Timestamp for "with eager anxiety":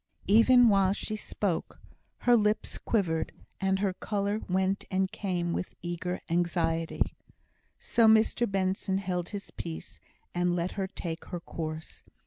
5.53-7.13